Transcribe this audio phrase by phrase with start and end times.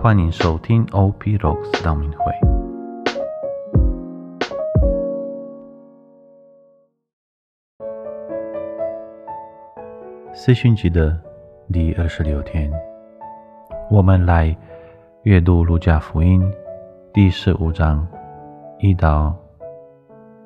[0.00, 2.32] 欢迎收听 OP Rocks 道明会。
[10.32, 11.20] 四旬节的
[11.72, 12.72] 第二十六天，
[13.90, 14.56] 我们来
[15.22, 16.40] 阅读《路加福音》
[17.12, 18.06] 第十五章
[18.78, 19.34] 一到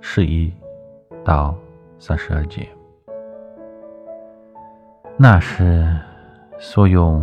[0.00, 0.50] 十一
[1.22, 1.54] 到
[1.98, 2.66] 三十二节。
[5.18, 5.86] 那时，
[6.58, 7.22] 所有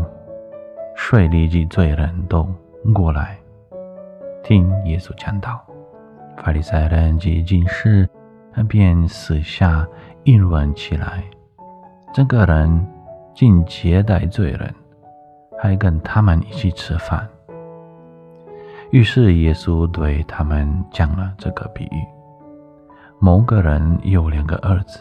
[1.01, 2.45] 税吏及罪人都
[2.93, 3.35] 过来
[4.43, 5.65] 听耶稣讲道。
[6.37, 8.07] 法利赛人及经士
[8.67, 9.87] 便私下
[10.23, 11.23] 议论起来：
[12.13, 12.85] 这个人
[13.33, 14.75] 竟接待罪人，
[15.57, 17.25] 还跟他们一起吃饭。
[18.91, 22.05] 于是耶稣对他们讲了这个比喻：
[23.19, 24.99] 某个人有两个儿子。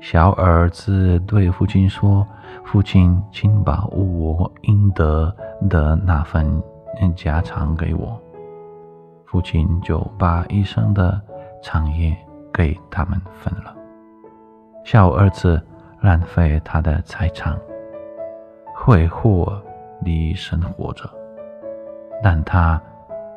[0.00, 2.26] 小儿子对父亲说
[2.64, 5.34] ：“父亲，请把我应得
[5.68, 6.62] 的那份
[7.14, 8.20] 家产给我。”
[9.26, 11.20] 父亲就把一生的
[11.62, 12.16] 产业
[12.52, 13.74] 给他们分了。
[14.84, 15.60] 小儿子
[16.00, 17.58] 浪费他的财产，
[18.74, 19.62] 挥霍
[20.04, 21.08] 地生活着，
[22.22, 22.80] 但他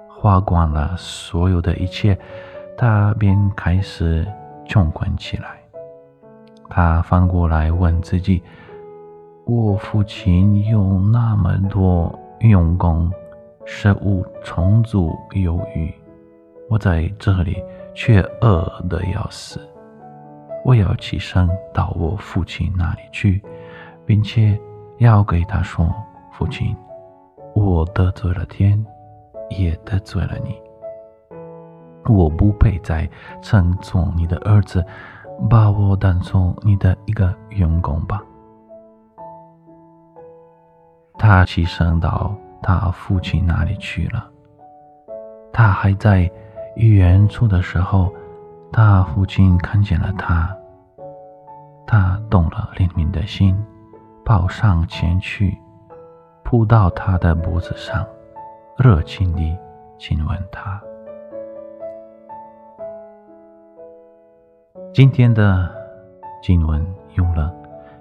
[0.09, 2.17] 花光了所有的一切，
[2.77, 4.27] 他便开始
[4.66, 5.59] 穷困起来。
[6.67, 8.44] 他翻过来问自己
[9.45, 13.11] ：“我父亲有那么多用功，
[13.63, 15.93] 食物充足有余，
[16.67, 19.59] 我在这里却饿得要死。
[20.63, 23.39] 我要起身到我父亲那里去，
[24.03, 24.59] 并且
[24.97, 25.93] 要给他说
[26.33, 26.75] ：‘父亲，
[27.53, 28.83] 我得罪了天，
[29.49, 30.55] 也得罪了你。
[32.11, 33.07] 我不配再
[33.43, 34.83] 称作你的儿子。’”
[35.49, 38.23] 把我当做你的一个员工吧。
[41.17, 44.30] 他牺牲到他父亲那里去了。
[45.53, 46.30] 他还在
[46.75, 48.13] 远处的时候，
[48.71, 50.55] 他父亲看见了他。
[51.87, 53.55] 他动了怜悯的心，
[54.26, 55.58] 跑上前去，
[56.43, 58.05] 扑到他的脖子上，
[58.77, 59.58] 热情地
[59.97, 60.82] 亲吻他。
[64.93, 65.70] 今天的
[66.42, 67.53] 经文用了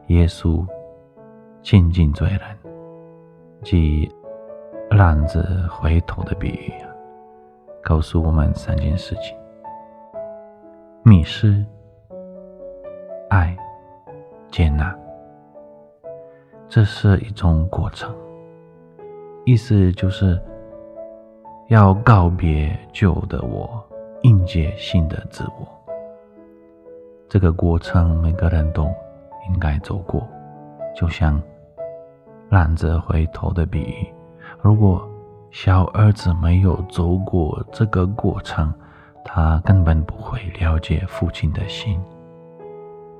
[0.06, 0.66] 耶稣
[1.62, 2.40] 亲近罪人
[3.64, 4.08] 即
[4.90, 6.72] 浪子回头的比喻，
[7.82, 9.34] 告诉我们三件事情：
[11.02, 11.64] 迷失、
[13.30, 13.56] 爱、
[14.50, 14.94] 接纳。
[16.68, 18.14] 这是一种过程，
[19.46, 20.38] 意思就是
[21.68, 23.82] 要告别旧的我，
[24.22, 25.66] 迎接新的自我。
[27.28, 28.84] 这个过程每个人都
[29.48, 30.22] 应该走过，
[30.94, 31.40] 就像
[32.54, 34.06] 浪子回头的比喻。
[34.62, 35.04] 如果
[35.50, 38.72] 小儿子没有走过这个过程，
[39.24, 42.00] 他根本不会了解父亲的心。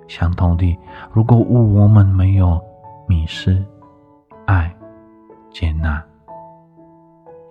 [0.07, 0.79] 相同的，
[1.13, 2.61] 如果我们没有
[3.09, 3.61] 迷失、
[4.47, 4.73] 爱、
[5.51, 6.01] 接纳，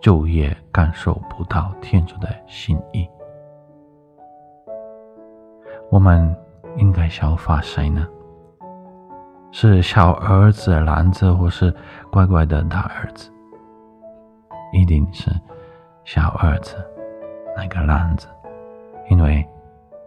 [0.02, 3.06] 就也感受不到天主的心意。
[5.92, 6.34] 我们。
[6.78, 8.08] 应该效法谁呢？
[9.56, 11.72] 是小儿子篮子，或是
[12.12, 13.32] 乖乖的大儿子？
[14.74, 15.30] 一定是
[16.04, 16.76] 小儿子
[17.56, 18.28] 那个篮子，
[19.12, 19.48] 因为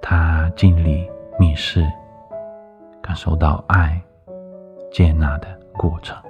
[0.02, 1.08] 他经历
[1.38, 1.80] 迷失，
[3.00, 4.02] 感受到爱、
[4.90, 6.20] 接纳的过程。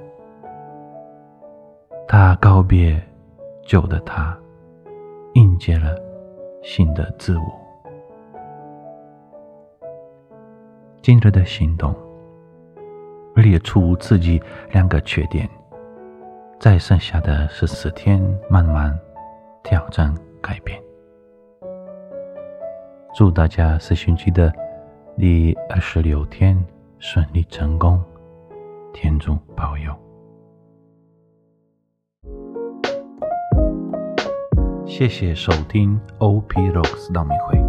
[2.06, 3.02] 他告别
[3.64, 4.36] 旧的他，
[5.32, 5.96] 迎接了
[6.62, 7.60] 新的自我。
[11.00, 11.94] 今日的行动，
[13.42, 14.40] 列出自己
[14.72, 15.48] 两个缺点，
[16.58, 18.20] 在剩下的十四天
[18.50, 18.98] 慢慢
[19.62, 20.82] 挑战改变。
[23.14, 24.52] 祝大家四旬期的
[25.18, 26.62] 第二十六天
[26.98, 28.02] 顺利成功，
[28.92, 29.94] 天主保佑。
[34.86, 37.65] 谢谢收听 OP Rocks 道明会。